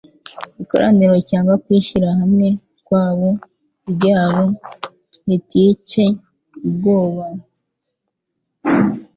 [0.61, 2.47] Ikoraniro cyangwa kwishyira hamwe
[2.85, 3.29] kwabo
[3.91, 4.43] ryabo
[5.27, 6.05] ritcye
[6.67, 7.23] ubwoba,